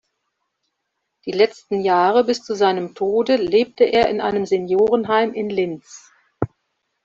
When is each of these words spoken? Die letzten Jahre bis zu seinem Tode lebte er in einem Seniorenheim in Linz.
Die 1.25 1.31
letzten 1.31 1.79
Jahre 1.81 2.23
bis 2.23 2.43
zu 2.43 2.55
seinem 2.55 2.95
Tode 2.95 3.35
lebte 3.35 3.83
er 3.83 4.09
in 4.09 4.19
einem 4.19 4.47
Seniorenheim 4.47 5.31
in 5.33 5.51
Linz. 5.51 6.11